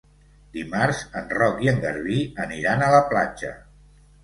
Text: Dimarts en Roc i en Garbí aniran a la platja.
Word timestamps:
Dimarts 0.55 1.01
en 1.21 1.27
Roc 1.41 1.61
i 1.67 1.69
en 1.73 1.79
Garbí 1.85 2.17
aniran 2.47 2.85
a 2.89 2.91
la 2.99 3.05
platja. 3.15 3.55